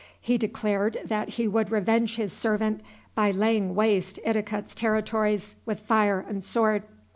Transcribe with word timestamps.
He 0.19 0.35
declared 0.39 0.97
that 1.05 1.29
he 1.29 1.47
would 1.47 1.69
revenge 1.69 2.15
his 2.15 2.33
servant 2.33 2.81
by 3.13 3.29
laying 3.29 3.75
waste 3.75 4.17
Idikut's 4.25 4.73
territories 4.73 5.55
with 5.67 5.79
fire 5.79 6.25
and 6.27 6.43
sword. 6.43 6.81